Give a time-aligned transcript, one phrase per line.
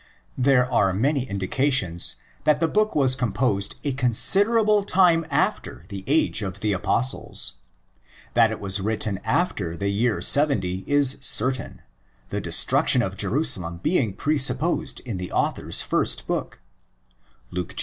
[0.39, 6.41] There are many indications that the, book was composed a considerable time after the age
[6.41, 7.57] of the Apostles.
[8.33, 11.83] That it was written after the year 70 is certain;
[12.29, 16.59] the destruction of Jerusalem being pre supposed in the author's first book
[17.51, 17.79] (Luke xxi.